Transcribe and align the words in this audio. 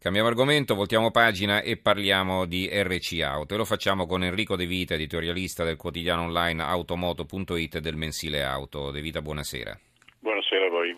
Cambiamo 0.00 0.28
argomento, 0.28 0.76
voltiamo 0.76 1.10
pagina 1.10 1.60
e 1.60 1.76
parliamo 1.76 2.44
di 2.44 2.70
RC 2.72 3.20
Auto 3.20 3.54
e 3.54 3.56
lo 3.56 3.64
facciamo 3.64 4.06
con 4.06 4.22
Enrico 4.22 4.54
De 4.54 4.64
Vita, 4.64 4.94
editorialista 4.94 5.64
del 5.64 5.76
quotidiano 5.76 6.22
online 6.22 6.62
automoto.it 6.62 7.74
e 7.74 7.80
del 7.80 7.96
mensile 7.96 8.44
Auto. 8.44 8.92
De 8.92 9.00
Vita, 9.00 9.20
buonasera. 9.20 9.76
Buonasera 10.20 10.66
a 10.66 10.68
voi. 10.68 10.96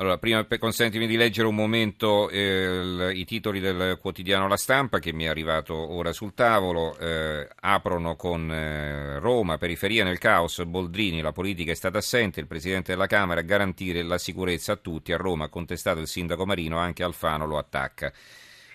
Allora, 0.00 0.16
prima 0.16 0.46
consentimi 0.58 1.06
di 1.06 1.18
leggere 1.18 1.46
un 1.46 1.54
momento 1.54 2.30
eh, 2.30 3.12
i 3.12 3.26
titoli 3.26 3.60
del 3.60 3.98
quotidiano 4.00 4.48
La 4.48 4.56
Stampa 4.56 4.98
che 4.98 5.12
mi 5.12 5.24
è 5.24 5.28
arrivato 5.28 5.74
ora 5.74 6.10
sul 6.14 6.32
tavolo. 6.32 6.96
Eh, 6.96 7.46
aprono 7.60 8.16
con 8.16 8.50
eh, 8.50 9.18
Roma, 9.18 9.58
periferia 9.58 10.02
nel 10.02 10.16
caos, 10.16 10.64
Boldrini, 10.64 11.20
la 11.20 11.32
politica 11.32 11.72
è 11.72 11.74
stata 11.74 11.98
assente, 11.98 12.40
il 12.40 12.46
Presidente 12.46 12.92
della 12.92 13.06
Camera 13.06 13.40
a 13.40 13.44
garantire 13.44 14.02
la 14.02 14.16
sicurezza 14.16 14.72
a 14.72 14.76
tutti, 14.76 15.12
a 15.12 15.18
Roma 15.18 15.44
ha 15.44 15.48
contestato 15.50 16.00
il 16.00 16.08
Sindaco 16.08 16.46
Marino, 16.46 16.78
anche 16.78 17.02
Alfano 17.02 17.44
lo 17.44 17.58
attacca. 17.58 18.10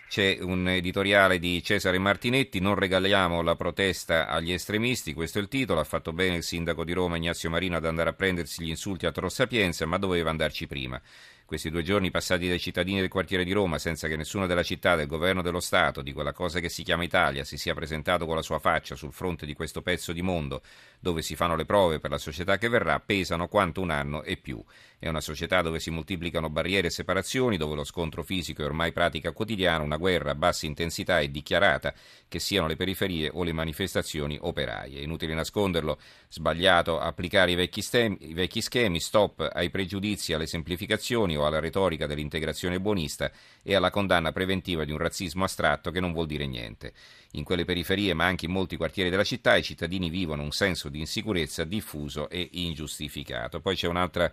C'è 0.07 0.37
un 0.39 0.69
editoriale 0.69 1.39
di 1.39 1.61
Cesare 1.61 1.97
Martinetti, 1.97 2.59
non 2.59 2.75
regaliamo 2.75 3.41
la 3.41 3.55
protesta 3.55 4.27
agli 4.27 4.53
estremisti, 4.53 5.13
questo 5.13 5.39
è 5.39 5.41
il 5.41 5.47
titolo, 5.47 5.79
ha 5.79 5.83
fatto 5.83 6.13
bene 6.13 6.37
il 6.37 6.43
sindaco 6.43 6.85
di 6.85 6.93
Roma 6.93 7.17
Ignazio 7.17 7.49
Marino 7.49 7.75
ad 7.75 7.85
andare 7.85 8.11
a 8.11 8.13
prendersi 8.13 8.63
gli 8.63 8.69
insulti 8.69 9.05
a 9.05 9.11
Tor 9.11 9.29
Sapienza, 9.31 9.85
ma 9.85 9.97
doveva 9.97 10.29
andarci 10.29 10.67
prima. 10.67 11.01
Questi 11.45 11.69
due 11.69 11.83
giorni 11.83 12.09
passati 12.09 12.47
dai 12.47 12.59
cittadini 12.59 13.01
del 13.01 13.09
quartiere 13.09 13.43
di 13.43 13.51
Roma 13.51 13.77
senza 13.77 14.07
che 14.07 14.15
nessuno 14.15 14.47
della 14.47 14.63
città, 14.63 14.95
del 14.95 15.05
governo 15.05 15.43
dello 15.43 15.59
Stato, 15.59 16.01
di 16.01 16.11
quella 16.11 16.33
cosa 16.33 16.59
che 16.59 16.69
si 16.69 16.81
chiama 16.81 17.03
Italia, 17.03 17.43
si 17.43 17.57
sia 17.57 17.75
presentato 17.75 18.25
con 18.25 18.35
la 18.35 18.41
sua 18.41 18.57
faccia 18.57 18.95
sul 18.95 19.13
fronte 19.13 19.45
di 19.45 19.53
questo 19.53 19.83
pezzo 19.83 20.11
di 20.11 20.23
mondo 20.23 20.63
dove 20.99 21.21
si 21.21 21.35
fanno 21.35 21.55
le 21.55 21.65
prove 21.65 21.99
per 21.99 22.09
la 22.09 22.17
società 22.17 22.57
che 22.57 22.67
verrà, 22.67 22.99
pesano 22.99 23.47
quanto 23.47 23.81
un 23.81 23.91
anno 23.91 24.23
e 24.23 24.37
più. 24.37 24.63
È 25.05 25.09
una 25.09 25.21
società 25.21 25.61
dove 25.61 25.79
si 25.79 25.91
moltiplicano 25.91 26.49
barriere 26.49 26.87
e 26.87 26.89
separazioni, 26.89 27.57
dove 27.57 27.75
lo 27.75 27.83
scontro 27.83 28.23
fisico 28.23 28.63
è 28.63 28.65
ormai 28.65 28.91
pratica 28.91 29.33
quotidiana, 29.33 29.83
una 29.83 29.97
guerra 29.97 30.31
a 30.31 30.35
bassa 30.35 30.65
intensità 30.65 31.19
e 31.19 31.29
dichiarata, 31.29 31.93
che 32.27 32.39
siano 32.39 32.65
le 32.65 32.75
periferie 32.75 33.29
o 33.31 33.43
le 33.43 33.53
manifestazioni 33.53 34.35
operaie. 34.41 35.01
Inutile 35.01 35.35
nasconderlo, 35.35 35.99
sbagliato 36.27 36.99
applicare 36.99 37.51
i 37.51 37.55
vecchi, 37.55 37.83
stem- 37.83 38.17
i 38.19 38.33
vecchi 38.33 38.61
schemi, 38.61 38.99
stop 38.99 39.47
ai 39.53 39.69
pregiudizi, 39.69 40.33
alle 40.33 40.47
semplificazioni 40.47 41.37
o 41.37 41.45
alla 41.45 41.59
retorica 41.59 42.07
dell'integrazione 42.07 42.79
buonista 42.79 43.31
e 43.61 43.75
alla 43.75 43.91
condanna 43.91 44.31
preventiva 44.31 44.85
di 44.85 44.91
un 44.91 44.97
razzismo 44.97 45.43
astratto 45.43 45.91
che 45.91 45.99
non 45.99 46.13
vuol 46.13 46.25
dire 46.25 46.47
niente. 46.47 46.93
In 47.33 47.43
quelle 47.43 47.63
periferie, 47.63 48.15
ma 48.15 48.25
anche 48.25 48.45
in 48.45 48.51
molti 48.51 48.75
quartieri 48.75 49.11
della 49.11 49.23
città, 49.23 49.55
i 49.55 49.61
cittadini 49.61 50.09
vivono 50.09 50.41
un 50.41 50.51
senso 50.51 50.89
di 50.89 50.97
insicurezza 50.97 51.63
diffuso 51.63 52.27
e 52.27 52.49
ingiustificato. 52.53 53.59
Poi 53.61 53.75
c'è 53.75 53.87
un'altra 53.87 54.31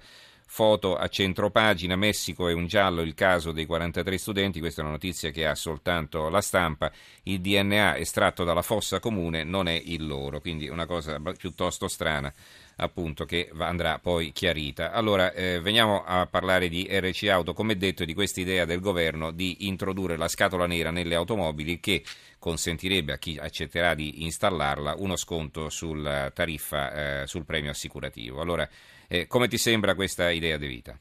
foto 0.54 0.96
a 0.96 1.08
centro 1.08 1.48
pagina, 1.48 1.96
Messico 1.96 2.46
è 2.46 2.52
un 2.52 2.66
giallo, 2.66 3.00
il 3.00 3.14
caso 3.14 3.52
dei 3.52 3.64
43 3.64 4.18
studenti, 4.18 4.60
questa 4.60 4.82
è 4.82 4.84
una 4.84 4.92
notizia 4.92 5.30
che 5.30 5.46
ha 5.46 5.54
soltanto 5.54 6.28
la 6.28 6.42
stampa, 6.42 6.92
il 7.22 7.40
DNA 7.40 7.96
estratto 7.96 8.44
dalla 8.44 8.60
fossa 8.60 9.00
comune 9.00 9.44
non 9.44 9.66
è 9.66 9.80
il 9.82 10.06
loro, 10.06 10.40
quindi 10.40 10.68
una 10.68 10.84
cosa 10.84 11.18
piuttosto 11.38 11.88
strana 11.88 12.30
appunto 12.76 13.24
che 13.24 13.50
andrà 13.58 13.98
poi 13.98 14.32
chiarita. 14.32 14.92
Allora 14.92 15.32
eh, 15.32 15.60
veniamo 15.60 16.04
a 16.04 16.26
parlare 16.26 16.68
di 16.68 16.88
RC 16.90 17.28
Auto, 17.28 17.52
come 17.52 17.76
detto 17.76 18.04
di 18.04 18.14
questa 18.14 18.40
idea 18.40 18.64
del 18.64 18.80
governo 18.80 19.30
di 19.30 19.66
introdurre 19.66 20.16
la 20.16 20.28
scatola 20.28 20.66
nera 20.66 20.90
nelle 20.90 21.14
automobili 21.14 21.80
che 21.80 22.02
consentirebbe 22.38 23.12
a 23.12 23.18
chi 23.18 23.38
accetterà 23.40 23.94
di 23.94 24.24
installarla 24.24 24.94
uno 24.98 25.16
sconto 25.16 25.68
sulla 25.70 26.30
tariffa, 26.30 27.22
eh, 27.22 27.26
sul 27.26 27.44
premio 27.44 27.70
assicurativo. 27.70 28.40
Allora 28.40 28.68
eh, 29.08 29.26
come 29.26 29.46
ti 29.46 29.58
sembra 29.58 29.94
questa 29.94 30.30
idea 30.30 30.56
di 30.56 30.66
vita? 30.66 30.98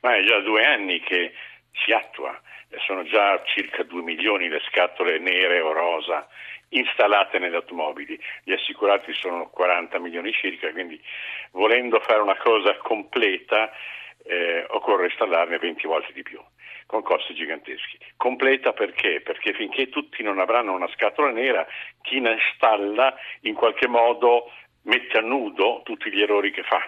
Ma 0.00 0.16
è 0.16 0.24
già 0.24 0.40
due 0.40 0.64
anni 0.64 1.00
che 1.00 1.32
si 1.84 1.92
attua, 1.92 2.40
sono 2.86 3.04
già 3.04 3.42
circa 3.44 3.82
2 3.82 4.02
milioni 4.02 4.48
le 4.48 4.60
scatole 4.68 5.18
nere 5.18 5.60
o 5.60 5.72
rosa 5.72 6.26
installate 6.72 7.38
nelle 7.38 7.56
automobili, 7.56 8.18
gli 8.44 8.52
assicurati 8.52 9.12
sono 9.12 9.48
40 9.50 9.98
milioni 9.98 10.32
circa, 10.32 10.70
quindi 10.72 11.00
volendo 11.52 12.00
fare 12.00 12.20
una 12.20 12.36
cosa 12.36 12.76
completa 12.76 13.70
eh, 14.24 14.64
occorre 14.68 15.06
installarne 15.06 15.58
20 15.58 15.86
volte 15.86 16.12
di 16.12 16.22
più 16.22 16.40
con 16.86 17.02
costi 17.02 17.34
giganteschi. 17.34 17.98
Completa 18.16 18.72
perché? 18.72 19.20
Perché 19.22 19.54
finché 19.54 19.88
tutti 19.88 20.22
non 20.22 20.38
avranno 20.38 20.74
una 20.74 20.88
scatola 20.88 21.30
nera, 21.30 21.66
chi 22.02 22.20
ne 22.20 22.32
installa 22.32 23.14
in 23.42 23.54
qualche 23.54 23.88
modo 23.88 24.50
mette 24.82 25.18
a 25.18 25.22
nudo 25.22 25.80
tutti 25.84 26.12
gli 26.12 26.20
errori 26.20 26.50
che 26.50 26.62
fa 26.62 26.80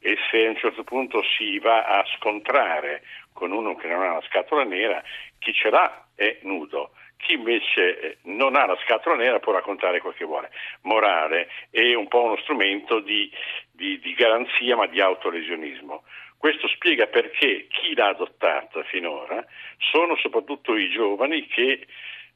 e 0.00 0.16
se 0.30 0.46
a 0.46 0.48
un 0.48 0.56
certo 0.56 0.82
punto 0.82 1.22
si 1.22 1.58
va 1.58 1.84
a 1.84 2.04
scontrare 2.16 3.02
con 3.32 3.52
uno 3.52 3.76
che 3.76 3.86
non 3.86 4.02
ha 4.02 4.14
la 4.14 4.22
scatola 4.28 4.64
nera, 4.64 5.02
chi 5.38 5.52
ce 5.52 5.70
l'ha 5.70 6.06
è 6.14 6.38
nudo. 6.42 6.92
Chi 7.20 7.34
invece 7.34 8.00
eh, 8.00 8.16
non 8.24 8.56
ha 8.56 8.66
la 8.66 8.78
scatola 8.84 9.16
nera 9.16 9.38
può 9.38 9.52
raccontare 9.52 10.00
quel 10.00 10.14
che 10.14 10.24
vuole. 10.24 10.50
Morale 10.82 11.48
è 11.70 11.94
un 11.94 12.08
po' 12.08 12.22
uno 12.22 12.36
strumento 12.38 13.00
di, 13.00 13.30
di, 13.70 13.98
di 14.00 14.14
garanzia 14.14 14.76
ma 14.76 14.86
di 14.86 15.00
autolesionismo. 15.00 16.02
Questo 16.36 16.68
spiega 16.68 17.06
perché 17.06 17.66
chi 17.68 17.94
l'ha 17.94 18.08
adottata 18.08 18.82
finora 18.84 19.44
sono 19.92 20.16
soprattutto 20.16 20.74
i 20.74 20.90
giovani 20.90 21.46
che 21.46 21.86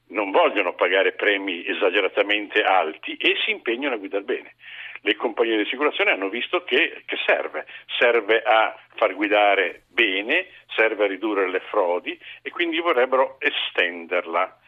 non 0.09 0.31
vogliono 0.31 0.75
pagare 0.75 1.13
premi 1.13 1.67
esageratamente 1.67 2.63
alti 2.63 3.17
e 3.17 3.37
si 3.45 3.51
impegnano 3.51 3.95
a 3.95 3.99
guidare 3.99 4.25
bene 4.25 4.55
le 5.05 5.17
compagnie 5.17 5.57
di 5.57 5.63
assicurazione 5.63 6.13
hanno 6.13 6.31
visto 6.31 6.65
che, 6.65 7.03
che, 7.05 7.17
serve, 7.27 7.67
serve 7.99 8.43
a 8.43 8.75
far 8.95 9.15
guidare 9.15 9.85
bene, 9.89 10.47
serve 10.75 11.05
a 11.05 11.09
ridurre 11.09 11.51
le 11.51 11.61
frodi 11.61 12.19
e 12.41 12.51
quindi 12.51 12.81
vorrebbero 12.81 13.37
estenderla. 13.39 14.61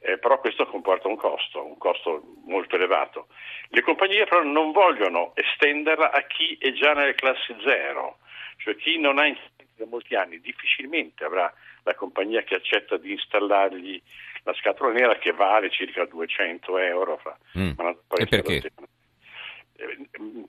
Eh, 0.00 0.18
però 0.18 0.38
questo 0.38 0.66
comporta 0.66 1.08
un 1.08 1.16
costo, 1.16 1.64
un 1.64 1.78
costo 1.78 2.22
molto 2.44 2.76
elevato. 2.76 3.28
Le 3.70 3.80
compagnie 3.80 4.26
però 4.26 4.42
non 4.42 4.72
vogliono 4.72 5.32
estenderla 5.34 6.12
a 6.12 6.20
chi 6.26 6.56
è 6.60 6.70
già 6.72 6.92
nelle 6.92 7.14
classi 7.14 7.56
zero, 7.64 8.18
cioè 8.58 8.76
chi 8.76 8.98
non 8.98 9.18
ha 9.18 9.26
incidenti 9.26 9.74
da 9.74 9.86
molti 9.86 10.14
anni, 10.14 10.38
difficilmente 10.38 11.24
avrà 11.24 11.52
la 11.88 11.94
compagnia 11.94 12.42
che 12.42 12.54
accetta 12.54 12.98
di 12.98 13.12
installargli 13.12 14.00
la 14.42 14.54
scatola 14.54 14.92
nera 14.92 15.16
che 15.16 15.32
vale 15.32 15.70
circa 15.70 16.04
200 16.04 16.78
euro. 16.78 17.16
Fra, 17.18 17.36
mm. 17.58 17.70
E 18.16 18.26
perché? 18.26 18.72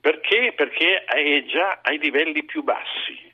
Perché? 0.00 0.52
Perché 0.54 1.04
è 1.04 1.44
già 1.44 1.80
ai 1.82 1.98
livelli 1.98 2.44
più 2.44 2.62
bassi. 2.62 3.29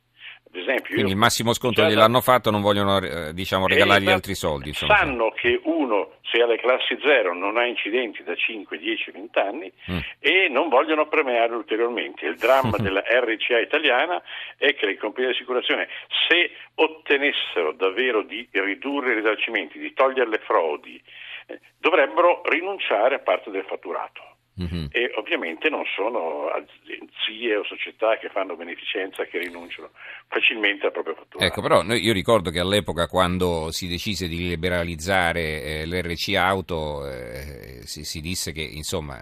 Ad 0.48 0.54
esempio, 0.54 0.94
Quindi 0.94 1.10
il 1.10 1.16
massimo 1.16 1.52
sconto 1.52 1.82
gliel'hanno 1.82 2.20
fatto, 2.20 2.50
non 2.50 2.60
vogliono 2.60 2.98
eh, 2.98 3.34
diciamo, 3.34 3.66
regalargli 3.66 4.08
altri 4.08 4.34
soldi. 4.34 4.68
Insomma. 4.68 4.96
Sanno 4.96 5.30
che 5.32 5.60
uno, 5.64 6.12
se 6.22 6.40
alle 6.40 6.56
classi 6.58 6.96
zero, 7.02 7.34
non 7.34 7.56
ha 7.56 7.66
incidenti 7.66 8.22
da 8.22 8.34
5, 8.34 8.78
10, 8.78 9.10
20 9.10 9.38
anni 9.38 9.72
mm. 9.90 9.98
e 10.20 10.48
non 10.48 10.68
vogliono 10.68 11.08
premiarlo 11.08 11.56
ulteriormente. 11.56 12.26
Il 12.26 12.36
dramma 12.36 12.76
della 12.78 13.02
RCA 13.06 13.58
italiana 13.58 14.22
è 14.56 14.74
che 14.74 14.86
le 14.86 14.96
compagnie 14.96 15.28
di 15.28 15.34
assicurazione, 15.34 15.88
se 16.28 16.52
ottenessero 16.74 17.72
davvero 17.72 18.22
di 18.22 18.48
ridurre 18.52 19.12
i 19.12 19.16
risarcimenti, 19.16 19.78
di 19.78 19.92
togliere 19.92 20.30
le 20.30 20.40
frodi, 20.44 21.02
eh, 21.48 21.60
dovrebbero 21.78 22.42
rinunciare 22.44 23.16
a 23.16 23.18
parte 23.18 23.50
del 23.50 23.64
fatturato. 23.64 24.35
Mm-hmm. 24.58 24.86
E 24.90 25.12
ovviamente 25.16 25.68
non 25.68 25.84
sono 25.94 26.48
agenzie 26.48 27.56
o 27.56 27.64
società 27.64 28.16
che 28.16 28.30
fanno 28.30 28.56
beneficenza 28.56 29.24
che 29.24 29.38
rinunciano 29.38 29.90
facilmente 30.28 30.86
al 30.86 30.92
proprio 30.92 31.14
fatturato. 31.14 31.44
Ecco, 31.44 31.60
però 31.60 31.82
io 31.94 32.12
ricordo 32.14 32.50
che 32.50 32.60
all'epoca 32.60 33.06
quando 33.06 33.70
si 33.70 33.86
decise 33.86 34.28
di 34.28 34.38
liberalizzare 34.38 35.62
eh, 35.62 35.86
l'RC 35.86 36.34
auto 36.36 37.06
eh, 37.06 37.82
si, 37.84 38.04
si, 38.04 38.20
disse 38.20 38.52
che 38.52 38.62
insomma 38.62 39.20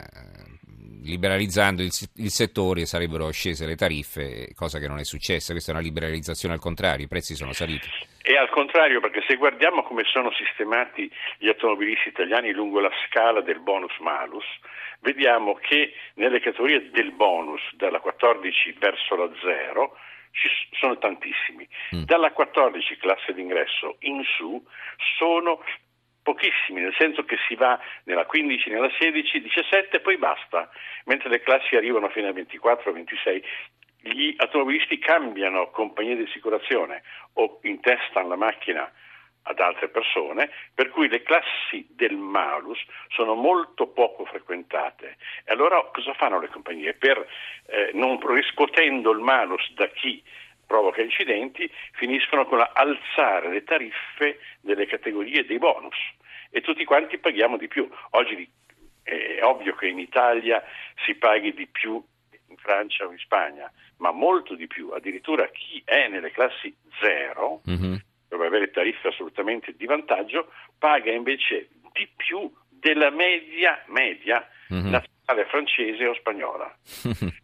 liberalizzando 1.05 1.83
il, 1.83 1.93
il, 2.17 2.31
settore 2.31 2.87
sarebbero 2.87 3.31
scese 3.31 3.67
le 3.67 3.77
tariffe, 3.77 4.53
cosa 4.55 4.79
che 4.79 4.89
non 4.89 4.99
è 4.99 5.05
successa, 5.05 5.53
questa 5.53 5.71
è 5.71 5.75
una 5.75 5.85
liberalizzazione 5.85 6.55
al 6.55 6.61
contrario, 6.61 7.05
i 7.05 7.09
prezzi 7.09 7.35
sono 7.35 7.53
saliti. 7.53 7.89
E 8.23 8.37
al 8.37 8.49
contrario, 8.49 9.01
perché 9.01 9.23
se 9.27 9.37
guardiamo 9.37 9.83
come 9.83 10.03
sono 10.05 10.33
sistemati 10.33 11.11
gli 11.39 11.49
automobilisti 11.49 12.09
italiani 12.09 12.53
lungo 12.53 12.81
la 12.81 12.91
scala 13.07 13.43
del 13.43 13.61
bonus-malus, 13.61 14.45
vediamo 15.01 15.55
che 15.55 15.93
nelle 16.15 16.41
categorie 16.41 16.91
del 16.91 17.13
bonus, 17.13 17.61
dalla 17.75 18.01
14 18.01 18.77
verso 18.79 19.15
la 19.17 19.31
0, 19.43 19.97
ci 20.33 20.49
sono 20.73 20.99
tantissimi. 20.99 21.69
Mm. 21.95 22.05
Dalla 22.05 22.33
14 22.33 22.97
classe 22.97 23.33
d'ingresso 23.35 23.97
in 24.01 24.23
su 24.37 24.63
sono 25.19 25.63
pochissimi, 26.25 26.81
nel 26.81 26.95
senso 26.99 27.25
che 27.25 27.37
si 27.47 27.55
va 27.55 27.79
nella 28.05 28.25
15, 28.25 28.71
nella 28.71 28.91
16, 28.99 29.43
17 29.43 29.97
e 29.97 30.01
poi 30.01 30.17
basta, 30.17 30.69
mentre 31.05 31.29
le 31.29 31.41
classi 31.41 31.77
arrivano 31.77 32.09
fino 32.09 32.27
a 32.27 32.33
24, 32.33 32.93
26. 32.93 33.45
Gli 34.01 34.35
automobilisti 34.39 34.99
cambiano 34.99 35.71
compagnia 35.71 36.17
di 36.17 36.25
assicurazione 36.25 37.03
o 37.35 37.61
intestano 37.63 38.29
la 38.29 38.37
macchina 38.37 38.91
ad 39.47 39.59
altre 39.61 39.89
persone, 39.89 40.51
per 40.75 40.89
cui 40.89 41.09
le 41.09 41.23
classi 41.23 41.87
del 41.91 42.17
malus 42.17 42.83
sono 43.09 43.35
molto 43.35 43.89
poco 43.89 44.25
frequentate. 44.25 45.17
E 45.45 45.53
allora 45.53 45.83
cosa 45.93 46.15
fanno 46.15 46.41
le 46.41 46.49
compagnie? 46.49 46.95
Per, 46.95 47.27
eh, 47.67 47.91
non 47.93 48.19
riscuotendo 48.27 49.11
il 49.11 49.21
malus 49.21 49.71
da 49.73 49.87
chi 49.89 50.23
provoca 50.67 51.03
incidenti, 51.03 51.71
finiscono 51.93 52.47
con 52.47 52.65
alzare 52.73 53.51
le 53.51 53.65
tariffe 53.65 54.39
delle 54.61 54.87
categorie 54.87 55.45
dei 55.45 55.59
bonus 55.59 55.97
e 56.51 56.61
tutti 56.61 56.85
quanti 56.85 57.19
paghiamo 57.19 57.57
di 57.57 57.69
più. 57.69 57.89
Oggi 58.11 58.49
è 59.03 59.41
ovvio 59.43 59.75
che 59.75 59.89
in 59.89 59.99
Italia 59.99 60.63
si 61.05 61.15
paghi 61.15 61.53
di 61.53 61.67
più 61.67 62.03
in 62.49 62.57
Francia 62.57 63.07
o 63.07 63.11
in 63.11 63.19
Spagna, 63.19 63.71
ma 63.99 64.13
molto 64.13 64.55
di 64.55 64.67
più. 64.67 64.91
Addirittura 64.91 65.49
chi 65.49 65.83
è 65.85 66.09
nelle 66.09 66.31
classi 66.31 66.75
zero, 67.01 67.61
mm-hmm. 67.69 67.95
dove 68.29 68.47
avere 68.47 68.71
tariffe 68.71 69.09
assolutamente 69.09 69.75
di 69.77 69.87
vantaggio, 69.87 70.53
paga 70.79 71.11
invece 71.11 71.69
di 71.93 72.09
più 72.17 72.51
della 72.69 73.11
media, 73.11 73.83
media 73.89 74.47
mm-hmm. 74.73 74.91
nazionale 74.91 75.49
francese 75.49 76.07
o 76.07 76.15
spagnola. 76.15 76.77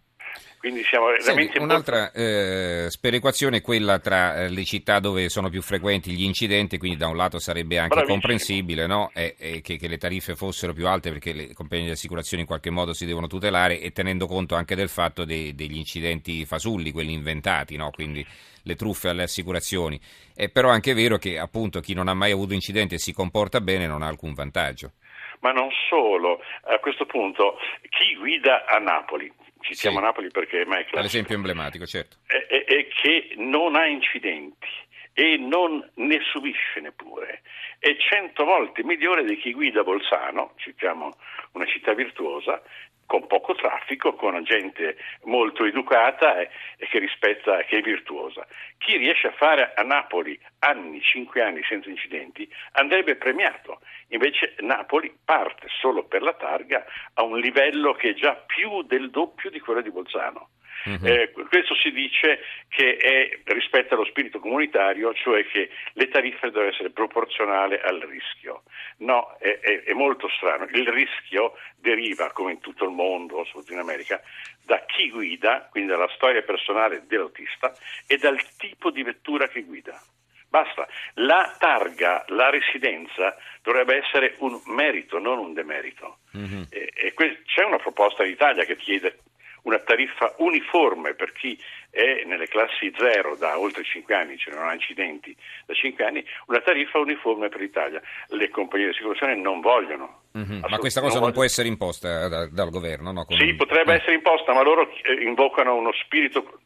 Quindi 0.60 0.84
siamo 0.84 1.06
veramente... 1.06 1.32
Senti, 1.32 1.58
un'altra 1.58 2.12
eh, 2.12 2.86
sperequazione 2.90 3.56
è 3.56 3.60
quella 3.62 3.98
tra 3.98 4.42
eh, 4.42 4.50
le 4.50 4.64
città 4.64 5.00
dove 5.00 5.30
sono 5.30 5.48
più 5.48 5.62
frequenti 5.62 6.10
gli 6.10 6.22
incidenti, 6.22 6.76
quindi 6.76 6.98
da 6.98 7.08
un 7.08 7.16
lato 7.16 7.38
sarebbe 7.38 7.78
anche 7.78 7.94
Bravissimo. 7.94 8.20
comprensibile 8.20 8.86
no? 8.86 9.10
e, 9.14 9.36
e 9.38 9.60
che, 9.62 9.78
che, 9.78 9.88
le 9.88 9.96
tariffe 9.96 10.36
fossero 10.36 10.74
più 10.74 10.86
alte 10.86 11.08
perché 11.12 11.32
le 11.32 11.54
compagnie 11.54 11.86
di 11.86 11.90
assicurazione 11.92 12.42
in 12.42 12.46
qualche 12.46 12.68
modo 12.68 12.92
si 12.92 13.06
devono 13.06 13.26
tutelare 13.26 13.80
e 13.80 13.90
tenendo 13.92 14.26
conto 14.26 14.54
anche 14.54 14.74
del 14.74 14.90
fatto 14.90 15.24
dei, 15.24 15.54
degli 15.54 15.78
incidenti 15.78 16.44
fasulli, 16.44 16.92
quelli 16.92 17.14
inventati, 17.14 17.76
no? 17.76 17.90
quindi 17.90 18.22
le 18.62 18.74
truffe 18.74 19.08
alle 19.08 19.22
assicurazioni. 19.22 19.98
È 20.34 20.50
però 20.50 20.68
anche 20.68 20.92
vero 20.92 21.16
che 21.16 21.38
appunto 21.38 21.80
chi 21.80 21.94
non 21.94 22.06
ha 22.06 22.14
mai 22.14 22.32
avuto 22.32 22.52
incidenti 22.52 22.96
e 22.96 22.98
si 22.98 23.14
comporta 23.14 23.62
bene 23.62 23.86
non 23.86 24.02
ha 24.02 24.08
alcun 24.08 24.34
vantaggio. 24.34 24.92
Ma 25.40 25.52
non 25.52 25.70
solo, 25.88 26.40
a 26.64 26.78
questo 26.80 27.06
punto 27.06 27.56
chi 27.88 28.14
guida 28.14 28.66
a 28.66 28.76
Napoli, 28.76 29.32
citiamo 29.60 29.98
sì. 29.98 30.04
Napoli 30.04 30.28
perché 30.30 30.62
è 30.62 30.64
mai 30.64 30.82
classico. 30.84 31.00
L'esempio 31.00 31.34
emblematico, 31.34 31.86
certo. 31.86 32.16
E, 32.26 32.46
e, 32.48 32.64
e 32.66 32.88
che 32.88 33.34
non 33.36 33.76
ha 33.76 33.86
incidenti 33.86 34.68
e 35.12 35.36
non 35.36 35.88
ne 35.94 36.20
subisce 36.30 36.80
neppure. 36.80 37.42
È 37.78 37.94
cento 37.96 38.44
volte 38.44 38.84
migliore 38.84 39.24
di 39.24 39.36
chi 39.36 39.52
guida 39.52 39.82
Bolzano, 39.82 40.54
citiamo 40.56 41.16
una 41.52 41.66
città 41.66 41.94
virtuosa, 41.94 42.62
con 43.10 43.26
poco 43.26 43.56
traffico, 43.56 44.14
con 44.14 44.40
gente 44.44 44.96
molto 45.24 45.64
educata 45.64 46.38
e, 46.38 46.48
e, 46.76 46.86
che 46.86 47.00
rispetta, 47.00 47.64
che 47.64 47.78
è 47.78 47.80
virtuosa. 47.80 48.46
Chi 48.78 48.96
riesce 48.98 49.26
a 49.26 49.32
fare 49.32 49.72
a 49.74 49.82
Napoli 49.82 50.38
anni, 50.60 51.02
cinque 51.02 51.42
anni 51.42 51.60
senza 51.68 51.88
incidenti, 51.88 52.48
andrebbe 52.72 53.16
premiato. 53.16 53.80
Invece 54.12 54.54
Napoli 54.60 55.12
parte 55.24 55.66
solo 55.80 56.04
per 56.04 56.22
la 56.22 56.34
targa 56.34 56.84
a 57.14 57.22
un 57.22 57.38
livello 57.38 57.94
che 57.94 58.10
è 58.10 58.14
già 58.14 58.34
più 58.34 58.82
del 58.82 59.10
doppio 59.10 59.50
di 59.50 59.60
quello 59.60 59.80
di 59.80 59.90
Bolzano. 59.90 60.50
Uh-huh. 60.84 61.06
Eh, 61.06 61.30
questo 61.48 61.74
si 61.74 61.90
dice 61.90 62.40
che 62.68 62.96
è 62.96 63.52
rispetto 63.52 63.94
allo 63.94 64.06
spirito 64.06 64.38
comunitario, 64.38 65.12
cioè 65.12 65.44
che 65.46 65.68
le 65.92 66.08
tariffe 66.08 66.50
devono 66.50 66.70
essere 66.70 66.90
proporzionali 66.90 67.78
al 67.82 68.00
rischio. 68.00 68.62
No, 68.98 69.36
è, 69.38 69.58
è, 69.60 69.82
è, 69.82 69.92
molto 69.92 70.28
strano. 70.28 70.66
Il 70.72 70.88
rischio 70.88 71.54
deriva, 71.76 72.30
come 72.32 72.52
in 72.52 72.60
tutto 72.60 72.84
il 72.84 72.92
mondo, 72.92 73.44
soprattutto 73.44 73.74
in 73.74 73.80
America, 73.80 74.22
da 74.64 74.82
chi 74.86 75.10
guida, 75.10 75.68
quindi 75.70 75.90
dalla 75.90 76.10
storia 76.14 76.42
personale 76.42 77.04
dell'autista 77.06 77.74
e 78.06 78.16
dal 78.16 78.40
tipo 78.56 78.90
di 78.90 79.02
vettura 79.02 79.48
che 79.48 79.62
guida. 79.62 80.00
Basta. 80.50 80.86
La 81.14 81.54
targa, 81.58 82.24
la 82.28 82.50
residenza 82.50 83.36
dovrebbe 83.62 83.98
essere 83.98 84.34
un 84.38 84.60
merito, 84.66 85.20
non 85.20 85.38
un 85.38 85.54
demerito. 85.54 86.18
Mm-hmm. 86.36 86.62
E, 86.70 86.90
e 86.92 87.14
que- 87.14 87.42
c'è 87.46 87.64
una 87.64 87.78
proposta 87.78 88.24
in 88.24 88.32
Italia 88.32 88.64
che 88.64 88.76
chiede 88.76 89.20
una 89.62 89.78
tariffa 89.78 90.34
uniforme 90.38 91.14
per 91.14 91.32
chi 91.32 91.56
è 91.90 92.24
nelle 92.24 92.48
classi 92.48 92.92
zero 92.96 93.36
da 93.36 93.58
oltre 93.58 93.84
5 93.84 94.14
anni, 94.14 94.38
cioè 94.38 94.54
non 94.54 94.66
ha 94.66 94.72
incidenti 94.72 95.36
da 95.66 95.74
5 95.74 96.04
anni, 96.04 96.24
una 96.46 96.60
tariffa 96.60 96.98
uniforme 96.98 97.48
per 97.48 97.60
l'Italia. 97.60 98.00
Le 98.28 98.48
compagnie 98.48 98.86
di 98.86 98.90
assicurazione 98.90 99.36
non 99.36 99.60
vogliono. 99.60 100.22
Mm-hmm. 100.36 100.64
Ma 100.68 100.78
questa 100.78 101.00
cosa 101.00 101.14
non, 101.14 101.24
non 101.24 101.32
può 101.32 101.44
essere 101.44 101.68
imposta 101.68 102.26
da, 102.26 102.48
dal 102.48 102.70
governo? 102.70 103.12
No? 103.12 103.24
Con... 103.24 103.36
Sì, 103.36 103.54
potrebbe 103.54 103.92
eh. 103.92 103.96
essere 103.96 104.14
imposta, 104.14 104.52
ma 104.52 104.62
loro 104.62 104.90
eh, 105.02 105.22
invocano 105.22 105.76
uno 105.76 105.92
spirito 105.92 106.60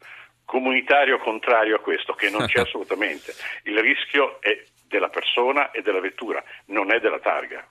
comunitario 0.45 1.17
contrario 1.19 1.75
a 1.75 1.79
questo, 1.79 2.13
che 2.13 2.29
non 2.29 2.45
c'è 2.45 2.61
assolutamente. 2.65 3.33
Il 3.63 3.77
rischio 3.79 4.39
è 4.41 4.63
della 4.87 5.09
persona 5.09 5.71
e 5.71 5.81
della 5.81 5.99
vettura, 5.99 6.43
non 6.67 6.93
è 6.93 6.99
della 6.99 7.19
targa. 7.19 7.67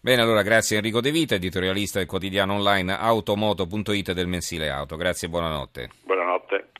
Bene, 0.00 0.22
allora 0.22 0.42
grazie 0.42 0.78
Enrico 0.78 1.00
De 1.00 1.12
Vita, 1.12 1.36
editorialista 1.36 1.98
del 1.98 2.08
quotidiano 2.08 2.54
online 2.54 2.96
automoto.it 2.98 4.12
del 4.12 4.26
mensile 4.26 4.68
auto. 4.68 4.96
Grazie 4.96 5.28
e 5.28 5.30
buonanotte. 5.30 5.90
Buonanotte. 6.02 6.71